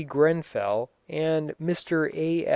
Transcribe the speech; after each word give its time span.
Grenfell 0.07 0.89
and 1.07 1.53
Mr 1.61 2.09
A. 2.17 2.47